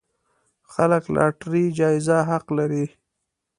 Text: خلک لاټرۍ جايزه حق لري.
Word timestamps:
خلک 0.73 1.03
لاټرۍ 1.15 1.65
جايزه 1.79 2.17
حق 2.29 2.45
لري. 2.57 2.85